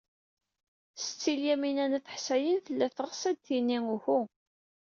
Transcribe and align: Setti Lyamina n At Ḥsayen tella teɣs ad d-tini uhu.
Setti 1.01 1.33
Lyamina 1.39 1.85
n 1.87 1.97
At 1.97 2.11
Ḥsayen 2.15 2.57
tella 2.65 2.87
teɣs 2.97 3.21
ad 3.29 3.35
d-tini 3.39 3.79
uhu. 3.95 4.21